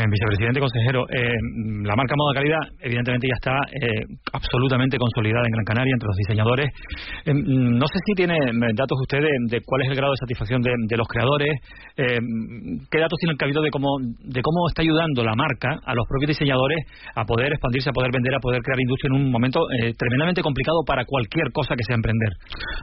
Eh, 0.00 0.04
vicepresidente, 0.08 0.60
consejero, 0.60 1.04
eh, 1.12 1.36
la 1.84 1.94
marca 1.94 2.16
Moda 2.16 2.40
Calidad 2.40 2.62
evidentemente 2.80 3.28
ya 3.28 3.36
está 3.36 3.56
eh, 3.68 4.00
absolutamente 4.32 4.96
consolidada 4.96 5.44
en 5.44 5.52
Gran 5.52 5.66
Canaria 5.68 5.92
entre 5.92 6.08
los 6.08 6.16
diseñadores. 6.16 6.68
no 7.36 7.86
sé 7.86 7.98
si 8.06 8.12
tiene 8.14 8.36
datos 8.72 8.96
usted 8.96 9.20
de, 9.20 9.60
cuál 9.60 9.82
es 9.82 9.88
el 9.90 9.96
grado 9.96 10.12
de 10.12 10.20
satisfacción 10.24 10.62
de, 10.62 10.96
los 10.96 11.06
creadores, 11.06 11.52
qué 11.96 12.98
datos 12.98 13.18
tiene 13.18 13.32
el 13.32 13.38
cabido 13.38 13.60
de 13.60 13.70
cómo, 13.70 13.98
de 14.00 14.40
cómo 14.40 14.68
está 14.68 14.80
ayudando 14.80 15.22
la 15.22 15.34
marca 15.34 15.76
a 15.84 15.92
los 15.94 16.06
propios 16.08 16.38
diseñadores 16.38 16.80
a 17.14 17.24
poder 17.24 17.52
expandirse, 17.52 17.90
a 17.90 17.92
poder 17.92 18.10
vender, 18.12 18.34
a 18.34 18.40
poder 18.40 18.62
crear 18.62 18.80
industria 18.80 19.08
en 19.12 19.20
un 19.20 19.30
momento 19.30 19.66
tremendamente 19.98 20.40
complicado 20.40 20.80
para 20.86 21.04
cualquier 21.04 21.52
cosa 21.52 21.76
que 21.76 21.84
sea 21.84 21.96
emprender. 21.96 22.32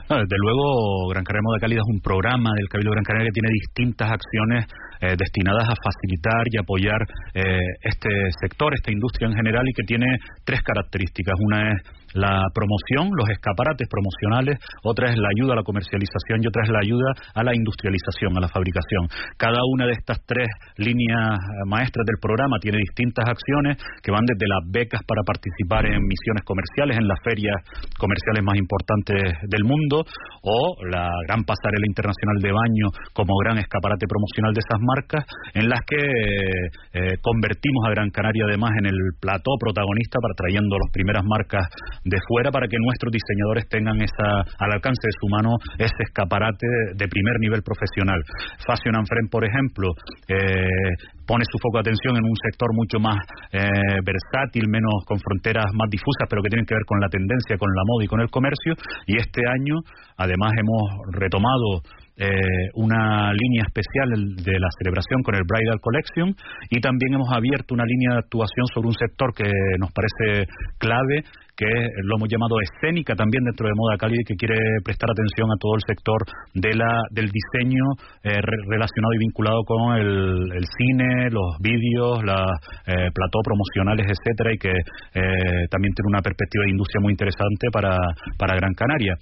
desde 0.09 0.37
luego, 0.37 1.09
Gran 1.09 1.23
Canaria 1.23 1.45
Moda 1.45 1.59
Calidad 1.59 1.81
es 1.81 1.93
un 1.93 2.01
programa 2.01 2.51
del 2.57 2.67
Cabildo 2.69 2.91
Gran 2.91 3.05
Canaria 3.05 3.29
que 3.29 3.37
tiene 3.41 3.49
distintas 3.53 4.11
acciones 4.11 4.69
destinadas 5.01 5.69
a 5.69 5.75
facilitar 5.75 6.43
y 6.51 6.57
apoyar 6.57 7.01
eh, 7.33 7.59
este 7.81 8.09
sector, 8.41 8.73
esta 8.73 8.91
industria 8.91 9.27
en 9.27 9.35
general 9.35 9.63
y 9.67 9.73
que 9.73 9.83
tiene 9.83 10.07
tres 10.43 10.61
características. 10.61 11.35
Una 11.39 11.71
es 11.73 11.81
la 12.17 12.49
promoción, 12.53 13.13
los 13.13 13.29
escaparates 13.29 13.87
promocionales, 13.87 14.57
otra 14.83 15.09
es 15.13 15.17
la 15.17 15.29
ayuda 15.29 15.53
a 15.53 15.61
la 15.61 15.63
comercialización 15.63 16.41
y 16.41 16.47
otra 16.47 16.63
es 16.65 16.69
la 16.69 16.81
ayuda 16.81 17.13
a 17.33 17.43
la 17.43 17.53
industrialización, 17.53 18.33
a 18.37 18.41
la 18.41 18.49
fabricación. 18.49 19.07
Cada 19.37 19.61
una 19.73 19.85
de 19.85 19.93
estas 19.93 20.25
tres 20.25 20.49
líneas 20.77 21.37
eh, 21.37 21.65
maestras 21.69 22.05
del 22.05 22.17
programa 22.19 22.57
tiene 22.59 22.81
distintas 22.81 23.29
acciones 23.29 23.77
que 24.01 24.11
van 24.11 24.25
desde 24.25 24.47
las 24.49 24.65
becas 24.65 25.01
para 25.05 25.21
participar 25.21 25.85
en 25.85 26.01
misiones 26.01 26.43
comerciales, 26.43 26.97
en 26.97 27.07
las 27.07 27.21
ferias 27.21 27.61
comerciales 27.97 28.41
más 28.41 28.57
importantes 28.57 29.37
del 29.47 29.63
mundo, 29.63 30.01
o 30.41 30.59
la 30.89 31.09
gran 31.27 31.43
pasarela 31.45 31.85
internacional 31.85 32.37
de 32.41 32.51
baño 32.51 32.87
como 33.13 33.37
gran 33.43 33.57
escaparate 33.57 34.07
promocional 34.07 34.53
de 34.53 34.61
esas 34.65 34.81
marcas, 34.81 35.23
en 35.53 35.69
las 35.69 35.81
que 35.85 36.01
eh, 36.01 37.17
convertimos 37.21 37.85
a 37.85 37.91
Gran 37.91 38.09
Canaria 38.09 38.45
además 38.47 38.71
en 38.79 38.87
el 38.87 38.99
plató 39.19 39.53
protagonista 39.59 40.19
para 40.21 40.33
trayendo 40.33 40.77
las 40.77 40.91
primeras 40.91 41.23
marcas 41.25 41.67
de 42.09 42.19
fuera 42.27 42.51
para 42.51 42.67
que 42.67 42.77
nuestros 42.79 43.11
diseñadores 43.11 43.67
tengan 43.69 43.99
esa, 44.01 44.43
al 44.59 44.71
alcance 44.73 45.03
de 45.03 45.15
su 45.19 45.27
mano 45.27 45.55
ese 45.77 46.01
escaparate 46.07 46.67
de 46.95 47.07
primer 47.07 47.39
nivel 47.39 47.61
profesional. 47.61 48.19
Fashion 48.65 48.95
and 48.95 49.07
Friend, 49.07 49.29
por 49.29 49.43
ejemplo, 49.43 49.91
eh, 50.27 50.91
pone 51.27 51.43
su 51.43 51.57
foco 51.59 51.77
de 51.79 51.91
atención 51.91 52.15
en 52.15 52.23
un 52.23 52.37
sector 52.39 52.71
mucho 52.73 52.99
más 52.99 53.19
eh, 53.51 53.67
versátil, 54.03 54.67
menos 54.67 55.03
con 55.05 55.19
fronteras 55.19 55.67
más 55.75 55.89
difusas, 55.91 56.27
pero 56.29 56.41
que 56.41 56.49
tienen 56.49 56.65
que 56.65 56.75
ver 56.75 56.85
con 56.87 56.99
la 56.99 57.09
tendencia, 57.09 57.57
con 57.59 57.69
la 57.75 57.83
moda 57.85 58.03
y 58.03 58.07
con 58.07 58.21
el 58.21 58.29
comercio. 58.29 58.73
Y 59.05 59.17
este 59.17 59.41
año, 59.43 59.83
además, 60.17 60.51
hemos 60.55 60.83
retomado 61.11 61.83
eh, 62.17 62.69
una 62.73 63.31
línea 63.33 63.63
especial 63.65 64.09
de 64.35 64.59
la 64.59 64.69
celebración 64.79 65.21
con 65.23 65.35
el 65.35 65.43
Bridal 65.47 65.79
Collection 65.79 66.35
y 66.69 66.81
también 66.81 67.13
hemos 67.13 67.29
abierto 67.31 67.73
una 67.73 67.85
línea 67.85 68.13
de 68.13 68.19
actuación 68.19 68.65
sobre 68.73 68.87
un 68.87 68.97
sector 68.97 69.33
que 69.33 69.51
nos 69.79 69.91
parece 69.91 70.49
clave 70.77 71.23
que 71.57 71.65
lo 72.05 72.17
hemos 72.17 72.29
llamado 72.29 72.61
escénica 72.61 73.15
también 73.15 73.43
dentro 73.43 73.65
de 73.65 73.73
Moda 73.73 73.97
Cali, 73.97 74.21
que 74.23 74.37
quiere 74.37 74.55
prestar 74.85 75.09
atención 75.09 75.49
a 75.49 75.57
todo 75.57 75.73
el 75.73 75.81
sector 75.89 76.21
de 76.53 76.77
la, 76.77 77.01
del 77.09 77.33
diseño 77.33 77.97
eh, 78.21 78.37
relacionado 78.69 79.13
y 79.17 79.25
vinculado 79.25 79.65
con 79.65 79.97
el, 79.97 80.65
cine, 80.77 81.33
los 81.33 81.57
vídeos, 81.59 82.21
las 82.23 82.45
eh, 82.85 83.09
plató 83.09 83.41
promocionales, 83.41 84.05
etcétera, 84.05 84.53
y 84.53 84.57
que 84.61 84.69
eh, 84.69 85.65
también 85.73 85.97
tiene 85.97 86.13
una 86.13 86.21
perspectiva 86.21 86.63
de 86.63 86.77
industria 86.77 87.01
muy 87.01 87.11
interesante 87.11 87.73
para, 87.73 87.97
para 88.37 88.55
Gran 88.55 88.73
Canaria. 88.77 89.17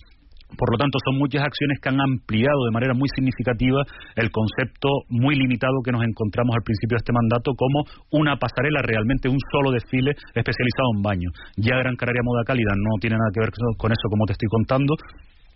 Por 0.58 0.72
lo 0.72 0.78
tanto, 0.78 0.98
son 1.04 1.18
muchas 1.18 1.44
acciones 1.44 1.80
que 1.82 1.90
han 1.90 2.00
ampliado 2.00 2.66
de 2.66 2.72
manera 2.72 2.94
muy 2.94 3.10
significativa 3.16 3.84
el 4.16 4.32
concepto 4.32 4.90
muy 5.10 5.36
limitado 5.36 5.84
que 5.84 5.92
nos 5.92 6.04
encontramos 6.04 6.56
al 6.56 6.64
principio 6.64 6.96
de 6.96 7.04
este 7.04 7.14
mandato 7.14 7.54
como 7.56 7.84
una 8.12 8.38
pasarela, 8.38 8.82
realmente 8.82 9.30
un 9.30 9.40
solo 9.52 9.72
desfile 9.72 10.12
especializado 10.34 10.90
en 10.96 11.02
baño. 11.02 11.30
Ya 11.58 11.78
Gran 11.78 11.96
Canaria 11.96 12.24
Moda 12.24 12.44
Cálida 12.46 12.74
no 12.76 13.00
tiene 13.00 13.18
nada 13.18 13.32
que 13.34 13.42
ver 13.42 13.52
con 13.78 13.92
eso, 13.92 14.10
como 14.10 14.26
te 14.26 14.34
estoy 14.34 14.50
contando, 14.50 14.96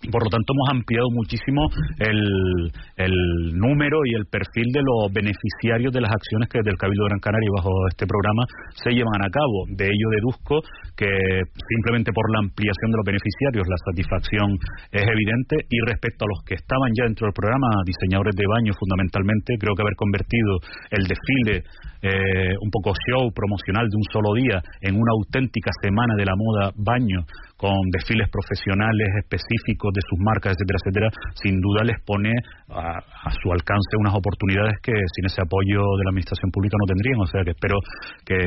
por 0.07 0.23
lo 0.23 0.29
tanto, 0.31 0.55
hemos 0.55 0.69
ampliado 0.71 1.11
muchísimo 1.11 1.67
el, 1.99 3.51
número 3.59 3.99
y 4.05 4.15
el 4.15 4.25
perfil 4.31 4.71
de 4.71 4.79
los 4.79 5.11
beneficiarios 5.11 5.91
de 5.91 5.99
las 5.99 6.11
acciones 6.11 6.47
que 6.47 6.59
desde 6.59 6.71
el 6.71 6.79
Cabildo 6.79 7.03
de 7.03 7.09
Gran 7.11 7.19
Canaria 7.19 7.51
bajo 7.51 7.71
este 7.91 8.07
programa 8.07 8.47
se 8.79 8.95
llevan 8.95 9.19
a 9.19 9.29
cabo. 9.29 9.67
De 9.75 9.85
ello 9.85 10.07
deduzco 10.15 10.63
que 10.95 11.11
simplemente 11.51 12.15
por 12.15 12.31
la 12.31 12.39
ampliación 12.39 12.91
de 12.91 12.97
los 12.97 13.07
beneficiarios 13.07 13.67
la 13.67 13.79
satisfacción 13.91 14.47
es 14.91 15.03
evidente 15.03 15.67
y 15.67 15.77
respecto 15.83 16.23
a 16.23 16.31
los 16.31 16.39
que 16.47 16.55
estaban 16.55 16.95
ya 16.95 17.03
dentro 17.03 17.27
del 17.27 17.35
programa, 17.35 17.67
diseñadores 17.83 18.35
de 18.35 18.47
baño 18.47 18.71
fundamentalmente, 18.79 19.59
creo 19.59 19.75
que 19.75 19.83
haber 19.83 19.99
convertido 19.99 20.63
el 20.95 21.03
desfile 21.03 21.67
eh, 21.99 22.55
un 22.55 22.71
poco 22.71 22.95
show 22.95 23.27
promocional 23.35 23.83
de 23.83 23.97
un 23.99 24.07
solo 24.07 24.31
día 24.39 24.63
en 24.79 24.95
una 24.95 25.11
auténtica 25.11 25.71
semana 25.83 26.15
de 26.15 26.25
la 26.25 26.35
moda 26.39 26.71
baño 26.79 27.27
con 27.59 27.75
desfiles 27.91 28.31
profesionales 28.31 29.07
específicos 29.19 29.91
de 29.91 29.99
sus 30.07 30.15
marcas, 30.23 30.55
etcétera, 30.55 30.79
etcétera, 30.79 31.07
sin 31.43 31.59
duda 31.59 31.83
les 31.83 31.99
pone 32.07 32.31
a, 32.71 33.03
su 33.35 33.51
alcance 33.51 33.99
unas 33.99 34.15
oportunidades 34.15 34.79
que 34.79 34.95
sin 34.95 35.27
ese 35.27 35.43
apoyo 35.43 35.83
de 35.99 36.03
la 36.07 36.11
administración 36.15 36.47
pública 36.55 36.79
no 36.79 36.87
tendrían. 36.87 37.19
O 37.19 37.27
sea 37.27 37.43
que 37.43 37.51
espero 37.51 37.75
que 38.23 38.39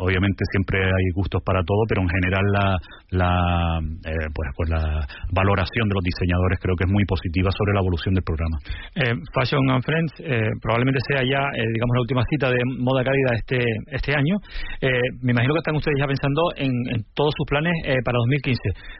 obviamente 0.00 0.48
siempre 0.48 0.80
hay 0.80 1.06
gustos 1.12 1.44
para 1.44 1.60
todo, 1.60 1.84
pero 1.84 2.00
en 2.00 2.08
general 2.08 2.44
la, 2.56 2.66
la 3.12 3.30
eh, 4.08 4.32
pues, 4.32 4.48
pues 4.56 4.68
la 4.72 5.04
valoración 5.28 5.84
de 5.84 5.94
los 6.00 6.04
diseñadores 6.04 6.56
creo 6.56 6.72
que 6.72 6.88
es 6.88 6.92
muy 6.92 7.04
positiva 7.04 7.52
sobre 7.52 7.76
la 7.76 7.84
evolución 7.84 8.16
del 8.16 8.24
programa. 8.24 8.56
Eh, 8.96 9.12
Fashion 9.36 9.60
and 9.68 9.84
Friends 9.84 10.12
eh, 10.24 10.56
probablemente 10.64 11.04
sea 11.04 11.20
ya, 11.20 11.44
digamos, 11.52 11.92
la 12.00 12.00
última 12.00 12.24
cita 12.32 12.48
de 12.48 12.64
moda 12.80 13.04
cálida 13.04 13.36
este 13.36 13.60
este 13.92 14.16
año. 14.16 14.40
me 15.20 15.36
imagino 15.36 15.52
que 15.52 15.60
están 15.60 15.76
ustedes 15.76 16.00
ya 16.00 16.08
pensando 16.08 16.48
en, 16.56 16.72
en 16.96 17.04
todos 17.12 17.32
sus 17.36 17.44
planes 17.44 17.76
para 18.04 18.16
2015 18.24 18.53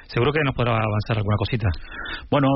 Seguro 0.06 0.32
que 0.32 0.40
nos 0.44 0.54
podrá 0.54 0.72
avanzar 0.72 1.18
alguna 1.18 1.36
cosita. 1.36 1.68
Bueno, 2.30 2.48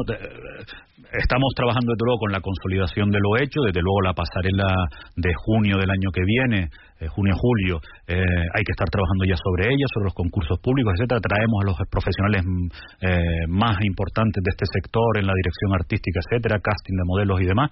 estamos 1.12 1.52
trabajando 1.56 1.92
desde 1.92 2.04
luego 2.04 2.20
con 2.20 2.32
la 2.32 2.40
consolidación 2.40 3.10
de 3.10 3.18
lo 3.20 3.40
hecho, 3.40 3.60
desde 3.62 3.80
luego 3.80 4.02
la 4.02 4.12
pasarela 4.12 4.68
de 5.16 5.32
junio 5.34 5.78
del 5.78 5.90
año 5.90 6.10
que 6.12 6.22
viene, 6.24 6.68
eh, 7.00 7.06
junio-julio, 7.06 7.80
eh, 8.06 8.18
hay 8.18 8.62
que 8.66 8.74
estar 8.74 8.88
trabajando 8.90 9.24
ya 9.24 9.36
sobre 9.38 9.70
ella, 9.70 9.86
sobre 9.94 10.10
los 10.10 10.14
concursos 10.14 10.58
públicos, 10.58 10.92
etcétera. 10.96 11.20
Traemos 11.20 11.58
a 11.62 11.66
los 11.70 11.76
profesionales 11.88 12.42
mm, 12.44 12.66
eh, 13.06 13.46
más 13.48 13.78
importantes 13.86 14.42
de 14.42 14.50
este 14.50 14.66
sector 14.66 15.18
en 15.18 15.26
la 15.26 15.34
dirección 15.34 15.72
artística, 15.74 16.20
etcétera, 16.20 16.58
casting 16.58 16.96
de 16.96 17.04
modelos 17.06 17.40
y 17.40 17.46
demás. 17.46 17.70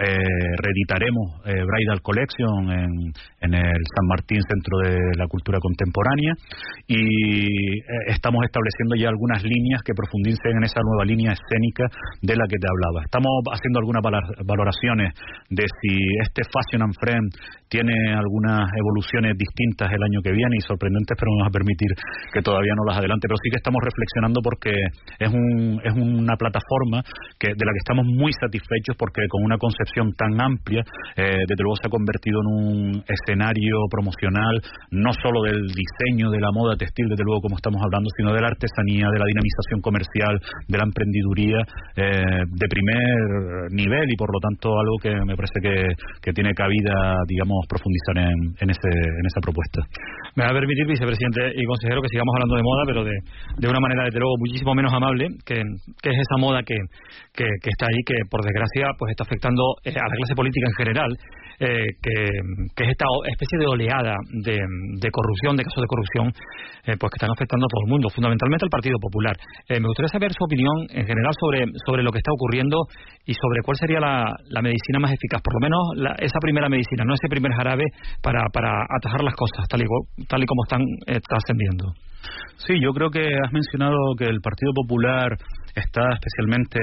Eh, 0.00 0.56
reeditaremos 0.56 1.44
eh, 1.44 1.60
Bridal 1.60 2.00
Collection 2.00 2.72
en, 2.72 3.12
en, 3.44 3.52
el 3.52 3.82
San 3.84 4.06
Martín 4.08 4.40
Centro 4.48 4.78
de 4.80 4.96
la 5.12 5.28
Cultura 5.28 5.58
Contemporánea 5.60 6.32
y 6.88 6.96
eh, 6.96 8.08
estamos 8.08 8.40
estableciendo 8.48 8.96
ya 8.96 9.12
algunas 9.12 9.44
líneas 9.44 9.84
que 9.84 9.92
profundicen 9.92 10.56
en 10.56 10.64
esa 10.64 10.80
nueva 10.80 11.04
línea 11.04 11.36
escénica 11.36 11.84
de 12.22 12.32
la 12.32 12.48
que 12.48 12.56
te 12.56 12.64
hablaba. 12.64 13.04
Estamos 13.04 13.28
haciendo 13.52 13.84
algunas 13.84 14.00
valoraciones 14.40 15.12
de 15.52 15.68
si 15.68 15.92
este 16.24 16.48
Fashion 16.48 16.80
and 16.80 16.96
Friend 16.96 17.28
tiene 17.68 17.92
algunas 18.16 18.72
evoluciones 18.80 19.36
distintas 19.36 19.92
el 19.92 20.00
año 20.00 20.24
que 20.24 20.32
viene 20.32 20.56
y 20.56 20.64
sorprendentes, 20.64 21.12
pero 21.12 21.28
no 21.28 21.44
nos 21.44 21.52
va 21.52 21.52
a 21.52 21.60
permitir 21.60 21.92
que 22.32 22.40
todavía 22.40 22.72
no 22.72 22.88
las 22.88 22.96
adelante. 22.96 23.28
Pero 23.28 23.36
sí 23.36 23.52
que 23.52 23.60
estamos 23.60 23.84
reflexionando 23.84 24.40
porque 24.40 24.72
es, 25.20 25.28
un, 25.28 25.76
es 25.84 25.92
una 25.92 26.40
plataforma 26.40 27.04
que, 27.36 27.52
de 27.52 27.64
la 27.68 27.72
que 27.76 27.84
estamos 27.84 28.08
muy 28.08 28.32
satisfechos 28.32 28.96
porque 28.96 29.28
con 29.28 29.44
una 29.44 29.60
concepción 29.60 29.89
tan 30.16 30.40
amplia, 30.40 30.82
eh, 31.16 31.44
desde 31.46 31.62
luego 31.62 31.76
se 31.76 31.86
ha 31.86 31.90
convertido 31.90 32.40
en 32.40 32.48
un 32.48 33.04
escenario 33.06 33.76
promocional 33.90 34.60
no 34.90 35.12
solo 35.12 35.42
del 35.42 35.66
diseño 35.68 36.30
de 36.30 36.40
la 36.40 36.50
moda 36.52 36.76
textil, 36.76 37.08
desde 37.08 37.24
luego 37.24 37.40
como 37.40 37.56
estamos 37.56 37.80
hablando, 37.82 38.08
sino 38.16 38.32
de 38.32 38.40
la 38.40 38.48
artesanía, 38.48 39.06
de 39.12 39.18
la 39.18 39.26
dinamización 39.26 39.80
comercial, 39.82 40.34
de 40.68 40.78
la 40.78 40.84
emprendiduría 40.84 41.60
eh, 41.96 42.44
de 42.46 42.66
primer 42.68 43.70
nivel 43.72 44.06
y 44.10 44.16
por 44.16 44.32
lo 44.32 44.40
tanto 44.40 44.78
algo 44.78 44.96
que 45.02 45.14
me 45.24 45.36
parece 45.36 45.60
que, 45.60 46.32
tiene 46.32 46.54
cabida, 46.54 47.26
digamos, 47.26 47.66
profundizar 47.68 48.16
en, 48.16 48.54
en, 48.60 48.70
ese, 48.70 48.86
en 48.86 49.26
esa 49.26 49.40
propuesta. 49.42 49.82
Me 50.36 50.44
va 50.44 50.50
a 50.50 50.54
permitir, 50.54 50.86
vicepresidente 50.86 51.52
y 51.56 51.66
consejero, 51.66 52.00
que 52.00 52.08
sigamos 52.08 52.32
hablando 52.38 52.54
de 52.54 52.62
moda, 52.62 52.82
pero 52.86 53.04
de, 53.04 53.16
de 53.58 53.68
una 53.68 53.80
manera, 53.80 54.04
desde 54.04 54.20
luego, 54.20 54.34
muchísimo 54.38 54.74
menos 54.74 54.92
amable, 54.94 55.26
que, 55.44 55.58
que 56.02 56.10
es 56.10 56.18
esa 56.22 56.38
moda 56.38 56.62
que, 56.62 56.78
que, 57.34 57.44
que 57.62 57.70
está 57.70 57.86
ahí, 57.86 58.00
que 58.06 58.14
por 58.30 58.42
desgracia 58.42 58.94
pues 58.98 59.10
está 59.10 59.24
afectando 59.24 59.62
a 59.84 60.08
la 60.08 60.16
clase 60.16 60.34
política 60.34 60.66
en 60.66 60.74
general, 60.74 61.18
eh, 61.60 61.92
que, 62.00 62.24
es 62.24 62.88
esta 62.88 63.04
especie 63.28 63.58
de 63.60 63.66
oleada 63.66 64.16
de, 64.32 65.10
corrupción, 65.12 65.56
de 65.56 65.64
casos 65.64 65.84
de 65.84 65.92
corrupción, 65.92 66.32
eh, 66.88 66.96
pues 66.96 67.12
que 67.12 67.20
están 67.20 67.28
afectando 67.28 67.66
a 67.66 67.68
todo 67.68 67.84
el 67.84 67.90
mundo, 67.92 68.08
fundamentalmente 68.08 68.64
al 68.64 68.72
Partido 68.72 68.96
Popular. 68.98 69.36
me 69.68 69.84
gustaría 69.84 70.08
saber 70.08 70.32
su 70.32 70.44
opinión 70.44 70.88
en 70.88 71.04
general 71.04 71.34
sobre, 71.38 71.68
sobre 71.84 72.02
lo 72.02 72.10
que 72.10 72.18
está 72.18 72.32
ocurriendo 72.32 72.88
y 73.26 73.34
sobre 73.34 73.60
cuál 73.60 73.76
sería 73.76 74.00
la, 74.00 74.62
medicina 74.62 75.00
más 75.00 75.12
eficaz, 75.12 75.42
por 75.42 75.52
lo 75.52 75.60
menos 75.60 76.16
esa 76.20 76.40
primera 76.40 76.68
medicina, 76.68 77.04
no 77.04 77.12
ese 77.12 77.28
primer 77.28 77.52
jarabe 77.52 77.84
para, 78.22 78.40
para 78.52 78.72
atajar 78.88 79.22
las 79.22 79.36
cosas 79.36 79.68
tal 79.68 79.82
y, 79.82 80.24
tal 80.24 80.42
y 80.42 80.46
como 80.46 80.64
están 80.64 80.80
trascendiendo. 81.28 81.92
Sí, 82.56 82.80
yo 82.80 82.92
creo 82.92 83.10
que 83.10 83.20
has 83.20 83.52
mencionado 83.52 83.96
que 84.18 84.24
el 84.24 84.40
Partido 84.40 84.72
Popular 84.74 85.36
está 85.74 86.08
especialmente 86.12 86.80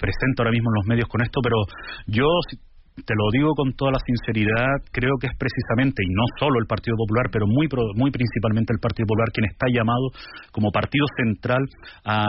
presente 0.00 0.36
ahora 0.40 0.52
mismo 0.52 0.70
en 0.70 0.76
los 0.76 0.86
medios 0.86 1.08
con 1.08 1.22
esto, 1.22 1.40
pero 1.42 1.56
yo 2.06 2.28
te 2.94 3.14
lo 3.16 3.24
digo 3.32 3.54
con 3.56 3.72
toda 3.72 3.92
la 3.92 4.02
sinceridad, 4.04 4.84
creo 4.92 5.16
que 5.20 5.26
es 5.26 5.36
precisamente, 5.38 6.04
y 6.04 6.12
no 6.12 6.24
solo 6.38 6.60
el 6.60 6.66
Partido 6.66 6.96
Popular, 6.96 7.32
pero 7.32 7.46
muy, 7.46 7.66
muy 7.96 8.10
principalmente 8.10 8.72
el 8.72 8.80
Partido 8.80 9.06
Popular, 9.08 9.28
quien 9.32 9.48
está 9.48 9.66
llamado 9.72 10.12
como 10.52 10.70
partido 10.70 11.06
central 11.16 11.64
a, 12.04 12.26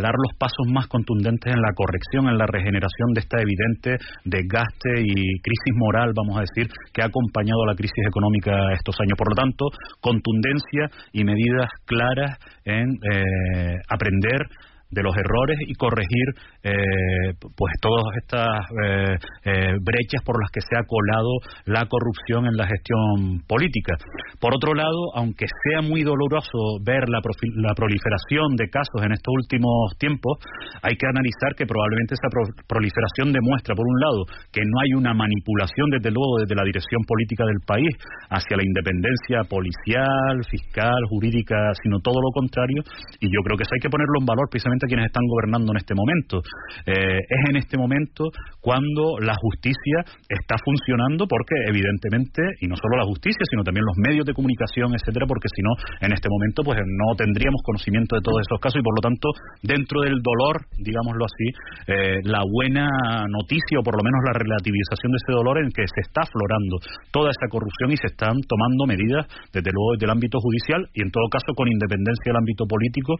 dar 0.00 0.12
los 0.12 0.36
pasos 0.38 0.68
más 0.68 0.86
contundentes 0.86 1.52
en 1.52 1.60
la 1.60 1.72
corrección, 1.74 2.28
en 2.28 2.36
la 2.36 2.46
regeneración 2.46 3.14
de 3.14 3.20
esta 3.20 3.40
evidente 3.40 3.96
desgaste 4.24 5.00
y 5.00 5.40
crisis 5.40 5.74
moral, 5.74 6.12
vamos 6.14 6.36
a 6.36 6.44
decir, 6.44 6.68
que 6.92 7.02
ha 7.02 7.06
acompañado 7.06 7.64
a 7.64 7.72
la 7.72 7.74
crisis 7.74 8.04
económica 8.06 8.52
estos 8.72 8.94
años. 9.00 9.16
Por 9.16 9.30
lo 9.30 9.34
tanto, 9.34 9.64
contundencia 10.00 10.92
y 11.12 11.24
medidas 11.24 11.70
claras 11.86 12.38
en 12.64 13.00
eh, 13.00 13.80
aprender 13.88 14.44
de 14.90 15.02
los 15.02 15.14
errores 15.16 15.58
y 15.66 15.74
corregir 15.74 16.26
eh, 16.62 17.34
pues 17.40 17.72
todas 17.82 18.06
estas 18.22 18.46
eh, 18.84 19.16
eh, 19.44 19.74
brechas 19.82 20.22
por 20.24 20.38
las 20.38 20.50
que 20.50 20.60
se 20.60 20.78
ha 20.78 20.86
colado 20.86 21.30
la 21.66 21.86
corrupción 21.86 22.46
en 22.46 22.54
la 22.54 22.66
gestión 22.66 23.42
política. 23.48 23.98
Por 24.38 24.54
otro 24.54 24.74
lado, 24.74 25.10
aunque 25.14 25.46
sea 25.46 25.82
muy 25.82 26.02
doloroso 26.02 26.78
ver 26.84 27.08
la, 27.08 27.18
la 27.18 27.74
proliferación 27.74 28.54
de 28.54 28.70
casos 28.70 29.02
en 29.02 29.12
estos 29.12 29.34
últimos 29.34 29.98
tiempos, 29.98 30.38
hay 30.82 30.94
que 30.94 31.06
analizar 31.06 31.54
que 31.56 31.66
probablemente 31.66 32.14
esa 32.14 32.30
proliferación 32.66 33.32
demuestra, 33.32 33.74
por 33.74 33.86
un 33.86 33.98
lado, 34.00 34.20
que 34.52 34.62
no 34.62 34.76
hay 34.84 34.94
una 34.94 35.14
manipulación, 35.14 35.90
desde 35.90 36.10
luego, 36.14 36.38
desde 36.40 36.54
la 36.54 36.64
dirección 36.64 37.02
política 37.02 37.44
del 37.44 37.60
país 37.66 37.90
hacia 38.30 38.56
la 38.56 38.64
independencia 38.64 39.42
policial, 39.48 40.44
fiscal, 40.46 41.00
jurídica, 41.10 41.56
sino 41.82 41.98
todo 42.00 42.20
lo 42.22 42.30
contrario, 42.30 42.82
y 43.20 43.26
yo 43.26 43.40
creo 43.42 43.56
que 43.56 43.64
eso 43.64 43.74
hay 43.74 43.82
que 43.82 43.90
ponerlo 43.90 44.20
en 44.20 44.26
valor 44.26 44.46
precisamente 44.50 44.75
a 44.84 44.88
quienes 44.88 45.06
están 45.06 45.24
gobernando 45.24 45.72
en 45.72 45.78
este 45.78 45.94
momento. 45.96 46.44
Eh, 46.84 47.24
es 47.24 47.42
en 47.48 47.56
este 47.56 47.78
momento 47.78 48.28
cuando 48.60 49.16
la 49.24 49.32
justicia 49.40 50.04
está 50.28 50.56
funcionando 50.60 51.24
porque 51.24 51.56
evidentemente, 51.64 52.42
y 52.60 52.68
no 52.68 52.76
solo 52.76 53.00
la 53.00 53.08
justicia, 53.08 53.40
sino 53.48 53.64
también 53.64 53.86
los 53.88 53.96
medios 53.96 54.26
de 54.26 54.34
comunicación, 54.34 54.92
etcétera, 54.92 55.24
porque 55.24 55.48
si 55.48 55.62
no, 55.62 55.72
en 56.04 56.12
este 56.12 56.28
momento 56.28 56.62
pues 56.62 56.76
no 56.84 57.14
tendríamos 57.16 57.62
conocimiento 57.64 58.16
de 58.16 58.22
todos 58.22 58.44
esos 58.44 58.60
casos 58.60 58.80
y 58.80 58.84
por 58.84 58.94
lo 58.98 59.02
tanto, 59.02 59.32
dentro 59.62 60.02
del 60.02 60.20
dolor, 60.20 60.68
digámoslo 60.76 61.24
así, 61.24 61.48
eh, 61.88 62.20
la 62.26 62.42
buena 62.44 63.24
noticia 63.30 63.80
o 63.80 63.86
por 63.86 63.96
lo 63.96 64.04
menos 64.04 64.20
la 64.26 64.34
relativización 64.34 65.14
de 65.14 65.18
ese 65.22 65.32
dolor 65.32 65.62
en 65.62 65.70
que 65.70 65.86
se 65.86 66.02
está 66.02 66.26
aflorando 66.26 66.76
toda 67.14 67.30
esa 67.30 67.48
corrupción 67.48 67.94
y 67.94 67.96
se 67.96 68.10
están 68.10 68.36
tomando 68.44 68.84
medidas, 68.84 69.30
desde 69.54 69.70
luego 69.72 69.94
desde 69.94 70.06
el 70.06 70.12
ámbito 70.12 70.38
judicial 70.42 70.82
y 70.92 71.02
en 71.02 71.10
todo 71.10 71.24
caso 71.30 71.54
con 71.54 71.70
independencia 71.70 72.32
del 72.32 72.42
ámbito 72.42 72.66
político, 72.66 73.14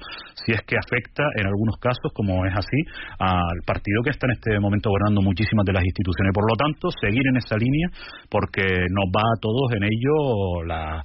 si 0.45 0.53
es 0.53 0.63
que 0.67 0.77
afecta 0.77 1.25
en 1.39 1.46
algunos 1.47 1.77
casos, 1.79 2.13
como 2.15 2.45
es 2.47 2.55
así, 2.55 2.81
al 3.19 3.61
partido 3.67 4.03
que 4.03 4.11
está 4.11 4.27
en 4.27 4.35
este 4.39 4.59
momento 4.61 4.91
gobernando 4.91 5.23
muchísimas 5.23 5.65
de 5.65 5.73
las 5.73 5.85
instituciones. 5.85 6.33
Por 6.35 6.45
lo 6.45 6.57
tanto, 6.57 6.89
seguir 7.01 7.23
en 7.27 7.37
esa 7.37 7.57
línea 7.57 7.89
porque 8.31 8.65
nos 8.91 9.07
va 9.15 9.23
a 9.23 9.39
todos 9.41 9.73
en 9.75 9.85
ello 9.85 10.65
la, 10.67 11.03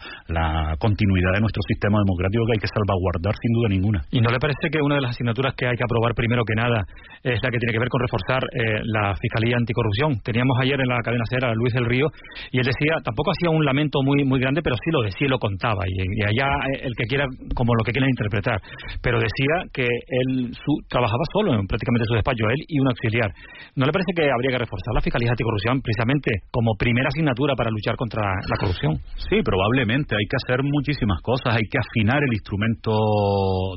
continuidad 0.79 1.33
de 1.35 1.41
nuestro 1.41 1.61
sistema 1.67 1.99
democrático 1.99 2.45
que 2.47 2.53
hay 2.57 2.63
que 2.63 2.71
salvaguardar 2.71 3.35
sin 3.37 3.51
duda 3.53 3.67
ninguna. 3.69 3.99
¿Y 4.09 4.21
no 4.21 4.31
le 4.31 4.39
parece 4.39 4.69
que 4.71 4.81
una 4.81 4.95
de 4.95 5.01
las 5.01 5.11
asignaturas 5.11 5.53
que 5.55 5.67
hay 5.67 5.75
que 5.75 5.83
aprobar 5.83 6.15
primero 6.15 6.43
que 6.43 6.55
nada 6.55 6.85
es 7.23 7.39
la 7.43 7.49
que 7.51 7.59
tiene 7.59 7.73
que 7.73 7.79
ver 7.79 7.89
con 7.89 8.01
reforzar 8.01 8.41
eh, 8.55 8.81
la 8.85 9.13
Fiscalía 9.15 9.57
Anticorrupción? 9.57 10.19
Teníamos 10.23 10.57
ayer 10.61 10.79
en 10.79 10.87
la 10.87 10.97
cadena 11.03 11.23
cera 11.29 11.51
a 11.51 11.53
Luis 11.53 11.73
del 11.73 11.85
Río 11.85 12.07
y 12.51 12.59
él 12.59 12.65
decía, 12.65 12.97
tampoco 13.03 13.31
hacía 13.31 13.49
un 13.51 13.63
lamento 13.65 13.99
muy 14.03 14.23
muy 14.25 14.39
grande, 14.39 14.61
pero 14.63 14.75
sí 14.83 14.91
lo 14.91 15.01
decía 15.01 15.27
y 15.27 15.29
lo 15.29 15.39
contaba. 15.39 15.83
Y, 15.87 15.93
y 15.99 16.23
allá 16.23 16.47
eh, 16.73 16.87
el 16.87 16.93
que 16.95 17.05
quiera, 17.05 17.25
como 17.53 17.75
lo 17.75 17.83
que 17.83 17.91
quiera 17.91 18.07
interpretar. 18.07 18.59
Pero 19.01 19.19
decía 19.19 19.67
que 19.73 19.83
él 19.85 20.30
su, 20.53 20.71
trabajaba 20.87 21.23
solo 21.33 21.53
en 21.53 21.67
prácticamente 21.67 22.05
su 22.07 22.15
despacho, 22.15 22.49
él 22.49 22.61
y 22.67 22.79
un 22.79 22.87
auxiliar. 22.87 23.31
¿No 23.75 23.85
le 23.85 23.91
parece 23.91 24.11
que 24.15 24.29
habría 24.29 24.51
que 24.51 24.63
reforzar 24.63 24.93
la 24.93 25.01
Fiscalía 25.01 25.31
Anticorrupción 25.31 25.81
precisamente 25.81 26.31
como 26.51 26.75
primera 26.75 27.09
asignatura 27.09 27.55
para 27.55 27.71
luchar 27.71 27.95
contra 27.95 28.21
la 28.23 28.57
corrupción? 28.59 28.99
Sí, 29.29 29.41
probablemente. 29.43 30.15
Hay 30.15 30.27
que 30.27 30.37
hacer 30.37 30.63
muchísimas 30.63 31.21
cosas. 31.21 31.55
Hay 31.55 31.67
que 31.69 31.79
afinar 31.79 32.19
el 32.23 32.33
instrumento 32.33 32.91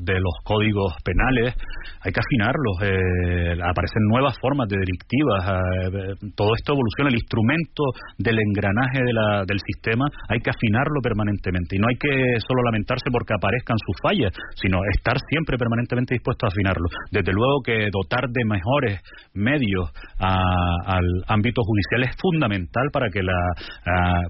de 0.02 0.18
los 0.20 0.34
códigos 0.44 0.94
penales. 1.04 1.54
Hay 2.02 2.12
que 2.12 2.20
afinarlos. 2.20 2.74
Eh, 2.82 3.56
aparecen 3.62 4.02
nuevas 4.10 4.36
formas 4.40 4.68
de 4.68 4.78
delictivas. 4.78 5.40
Eh, 5.48 6.30
todo 6.34 6.54
esto 6.54 6.72
evoluciona. 6.72 7.10
El 7.10 7.20
instrumento 7.20 7.82
del 8.18 8.38
engranaje 8.38 9.00
del 9.00 9.60
sistema 9.60 10.06
hay 10.28 10.40
que 10.40 10.50
afinarlo 10.50 11.00
permanentemente. 11.02 11.76
Y 11.76 11.78
no 11.78 11.88
hay 11.88 11.96
que 11.96 12.40
solo 12.46 12.62
lamentarse 12.64 13.10
porque 13.10 13.34
aparezcan 13.34 13.76
sus 13.78 13.96
fallas, 14.02 14.32
sino 14.56 14.78
estar 14.96 15.16
siempre 15.28 15.56
permanentemente 15.56 16.14
dispuesto 16.14 16.43
a 16.44 16.48
afinarlo. 16.48 16.86
Desde 17.10 17.32
luego 17.32 17.62
que 17.62 17.88
dotar 17.90 18.28
de 18.30 18.44
mejores 18.44 19.00
medios 19.34 19.90
al 20.18 21.06
ámbito 21.28 21.62
judicial 21.62 22.04
es 22.04 22.16
fundamental 22.20 22.88
para 22.92 23.08
que 23.10 23.22
la, 23.22 23.38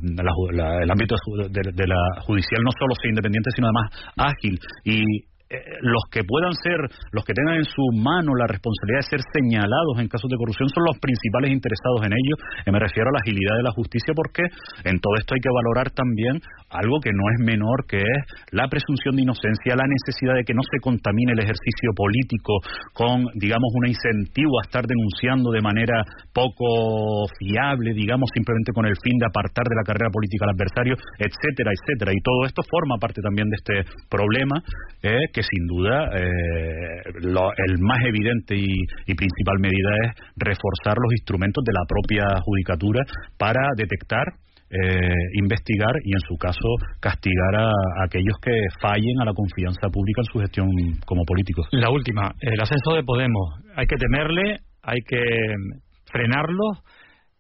el 0.03 0.91
ámbito 0.91 1.17
de, 1.51 1.87
la 1.87 2.23
judicial 2.23 2.63
no 2.63 2.71
solo 2.79 2.95
sea 3.01 3.11
independiente, 3.11 3.51
sino 3.55 3.69
además 3.69 3.91
ágil 4.17 4.59
y 4.85 5.03
los 5.81 6.03
que 6.11 6.23
puedan 6.25 6.53
ser, 6.55 6.79
los 7.12 7.25
que 7.25 7.35
tengan 7.35 7.56
en 7.56 7.65
su 7.65 7.83
mano 7.97 8.35
la 8.35 8.47
responsabilidad 8.47 9.05
de 9.05 9.19
ser 9.19 9.23
señalados 9.33 9.99
en 9.99 10.09
casos 10.09 10.31
de 10.31 10.37
corrupción 10.37 10.69
son 10.69 10.85
los 10.85 10.99
principales 10.99 11.53
interesados 11.53 12.01
en 12.05 12.12
ello. 12.12 12.35
Y 12.67 12.71
me 12.71 12.81
refiero 12.81 13.09
a 13.11 13.15
la 13.15 13.23
agilidad 13.23 13.56
de 13.56 13.67
la 13.67 13.73
justicia 13.73 14.12
porque 14.15 14.43
en 14.85 15.01
todo 15.01 15.15
esto 15.19 15.35
hay 15.35 15.43
que 15.43 15.53
valorar 15.53 15.91
también 15.91 16.41
algo 16.71 17.01
que 17.01 17.12
no 17.12 17.25
es 17.31 17.39
menor, 17.45 17.87
que 17.87 18.03
es 18.03 18.21
la 18.51 18.69
presunción 18.69 19.17
de 19.17 19.23
inocencia, 19.23 19.77
la 19.79 19.87
necesidad 19.87 20.35
de 20.35 20.45
que 20.45 20.55
no 20.55 20.62
se 20.62 20.81
contamine 20.81 21.33
el 21.33 21.45
ejercicio 21.45 21.95
político 21.95 22.59
con, 22.93 23.27
digamos, 23.39 23.71
un 23.75 23.87
incentivo 23.89 24.59
a 24.59 24.67
estar 24.67 24.87
denunciando 24.87 25.51
de 25.51 25.62
manera 25.62 26.03
poco 26.33 27.27
fiable, 27.39 27.95
digamos, 27.95 28.31
simplemente 28.35 28.73
con 28.73 28.87
el 28.87 28.97
fin 28.99 29.19
de 29.19 29.27
apartar 29.27 29.65
de 29.65 29.77
la 29.77 29.87
carrera 29.87 30.11
política 30.11 30.47
al 30.47 30.55
adversario, 30.56 30.95
etcétera, 31.19 31.71
etcétera. 31.71 32.12
Y 32.12 32.21
todo 32.21 32.47
esto 32.47 32.62
forma 32.67 32.99
parte 32.99 33.23
también 33.23 33.49
de 33.49 33.56
este 33.56 33.77
problema. 34.11 34.59
Eh, 35.03 35.31
que 35.33 35.43
sin 35.50 35.67
duda 35.67 36.11
eh, 36.17 37.02
el 37.06 37.79
más 37.81 38.00
evidente 38.06 38.56
y, 38.56 39.14
principal 39.14 39.58
medida 39.61 39.91
es 40.05 40.11
reforzar 40.37 40.96
los 40.96 41.12
instrumentos 41.12 41.62
de 41.64 41.73
la 41.73 41.85
propia 41.87 42.25
judicatura 42.43 43.05
para 43.38 43.69
detectar 43.76 44.26
eh, 44.70 45.14
investigar 45.35 45.94
y 46.02 46.12
en 46.12 46.20
su 46.26 46.37
caso 46.37 46.69
castigar 47.00 47.55
a, 47.55 47.70
aquellos 48.05 48.35
que 48.43 48.50
fallen 48.81 49.20
a 49.20 49.25
la 49.25 49.32
confianza 49.32 49.88
pública 49.93 50.23
en 50.23 50.32
su 50.32 50.38
gestión 50.41 50.67
como 51.06 51.23
políticos. 51.25 51.69
La 51.70 51.91
última, 51.91 52.32
el 52.41 52.61
ascenso 52.61 52.94
de 52.94 53.05
Podemos, 53.05 53.61
hay 53.76 53.87
que 53.87 53.96
temerle, 53.96 54.61
hay 54.82 54.99
que 55.06 55.20
frenarlo, 56.11 56.82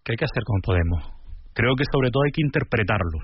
¿qué 0.04 0.12
hay 0.12 0.16
que 0.16 0.26
hacer 0.26 0.44
con 0.44 0.60
Podemos? 0.60 1.02
Creo 1.54 1.74
que 1.74 1.84
sobre 1.90 2.10
todo 2.10 2.22
hay 2.24 2.32
que 2.32 2.42
interpretarlo 2.42 3.18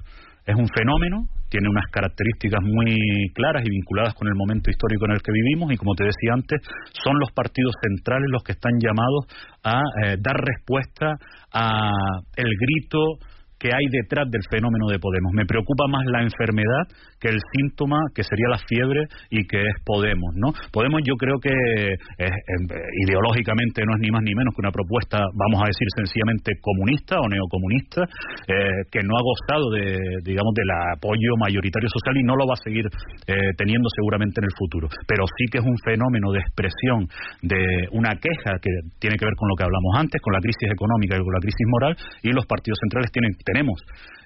es 0.46 0.56
un 0.56 0.68
fenómeno, 0.68 1.28
tiene 1.48 1.68
unas 1.68 1.86
características 1.90 2.60
muy 2.62 2.96
claras 3.34 3.62
y 3.66 3.70
vinculadas 3.70 4.14
con 4.14 4.28
el 4.28 4.34
momento 4.34 4.70
histórico 4.70 5.04
en 5.06 5.12
el 5.12 5.22
que 5.22 5.32
vivimos 5.32 5.72
y 5.72 5.76
como 5.76 5.94
te 5.94 6.04
decía 6.04 6.32
antes, 6.32 6.60
son 7.04 7.18
los 7.18 7.30
partidos 7.32 7.74
centrales 7.82 8.28
los 8.30 8.42
que 8.42 8.52
están 8.52 8.78
llamados 8.78 9.26
a 9.64 9.82
eh, 10.04 10.16
dar 10.20 10.36
respuesta 10.36 11.16
a 11.52 11.90
el 12.36 12.50
grito 12.56 13.18
que 13.58 13.68
hay 13.68 13.84
detrás 13.90 14.30
del 14.30 14.40
fenómeno 14.50 14.88
de 14.88 14.98
Podemos. 14.98 15.32
Me 15.34 15.44
preocupa 15.44 15.84
más 15.86 16.06
la 16.06 16.22
enfermedad 16.22 16.88
que 17.20 17.28
el 17.28 17.38
síntoma 17.52 18.00
que 18.14 18.24
sería 18.24 18.48
la 18.48 18.58
fiebre 18.66 19.06
y 19.30 19.46
que 19.46 19.60
es 19.60 19.76
Podemos, 19.84 20.32
¿no? 20.36 20.52
Podemos 20.72 21.00
yo 21.04 21.14
creo 21.16 21.38
que 21.40 21.50
em, 21.50 22.64
ideológicamente 23.06 23.82
no 23.84 23.92
es 23.96 24.00
ni 24.00 24.10
más 24.10 24.22
ni 24.22 24.34
menos 24.34 24.54
que 24.54 24.62
una 24.62 24.70
propuesta, 24.70 25.18
vamos 25.34 25.60
a 25.62 25.66
decir 25.66 25.88
sencillamente 25.96 26.52
comunista 26.60 27.16
o 27.18 27.26
neocomunista, 27.28 28.06
eh, 28.46 28.86
que 28.90 29.02
no 29.02 29.16
ha 29.16 29.22
gozado 29.22 29.70
de, 29.74 30.22
digamos, 30.22 30.54
del 30.54 30.70
apoyo 30.94 31.36
mayoritario 31.38 31.88
social 31.88 32.16
y 32.16 32.24
no 32.24 32.36
lo 32.36 32.46
va 32.46 32.54
a 32.54 32.64
seguir 32.64 32.86
eh, 33.26 33.52
teniendo 33.56 33.88
seguramente 33.92 34.40
en 34.40 34.46
el 34.46 34.54
futuro. 34.56 34.88
Pero 35.06 35.24
sí 35.26 35.44
que 35.50 35.58
es 35.58 35.66
un 35.66 35.76
fenómeno 35.84 36.32
de 36.32 36.40
expresión 36.40 37.08
de 37.42 37.88
una 37.92 38.14
queja 38.16 38.58
que 38.62 38.70
tiene 38.98 39.16
que 39.16 39.26
ver 39.26 39.34
con 39.36 39.48
lo 39.48 39.56
que 39.56 39.64
hablamos 39.64 39.92
antes, 39.98 40.20
con 40.22 40.32
la 40.32 40.40
crisis 40.40 40.70
económica 40.70 41.16
y 41.16 41.24
con 41.24 41.34
la 41.34 41.42
crisis 41.42 41.66
moral, 41.66 41.96
y 42.22 42.32
los 42.32 42.46
partidos 42.46 42.78
centrales 42.80 43.10
tienen 43.10 43.32
tenemos 43.44 43.82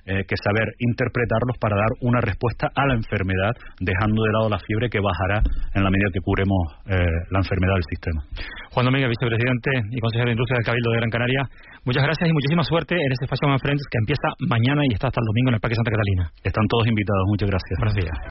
eh, 0.06 0.24
que 0.28 0.36
saber 0.36 0.68
interpretarlos 0.78 1.56
para 1.58 1.76
dar 1.76 1.88
una 2.00 2.20
respuesta 2.20 2.68
a 2.68 2.83
la 2.86 2.94
enfermedad, 2.94 3.52
dejando 3.80 4.22
de 4.22 4.32
lado 4.32 4.48
la 4.48 4.58
fiebre 4.58 4.88
que 4.88 5.00
bajará 5.00 5.42
en 5.74 5.82
la 5.84 5.90
medida 5.90 6.08
que 6.12 6.20
curemos 6.20 6.58
eh, 6.86 7.06
la 7.30 7.38
enfermedad 7.38 7.74
del 7.74 7.86
sistema. 7.88 8.20
Juan 8.72 8.86
Domínguez, 8.86 9.10
vicepresidente 9.10 9.70
y 9.90 10.00
consejero 10.00 10.28
de 10.28 10.36
Industria 10.36 10.58
del 10.58 10.66
Cabildo 10.66 10.90
de 10.90 10.96
Gran 10.98 11.10
Canaria, 11.10 11.42
muchas 11.84 12.02
gracias 12.02 12.28
y 12.28 12.32
muchísima 12.32 12.64
suerte 12.64 12.94
en 12.94 13.12
este 13.12 13.26
Fashion 13.26 13.58
Friends 13.58 13.82
que 13.90 13.98
empieza 13.98 14.28
mañana 14.48 14.82
y 14.88 14.94
está 14.94 15.08
hasta 15.08 15.20
el 15.20 15.26
domingo 15.26 15.48
en 15.50 15.54
el 15.56 15.60
Parque 15.60 15.76
Santa 15.76 15.90
Catalina. 15.90 16.30
Están 16.42 16.66
todos 16.68 16.86
invitados, 16.86 17.24
muchas 17.28 17.48
gracias. 17.50 17.76
Buenos 17.78 17.94
días. 17.94 18.16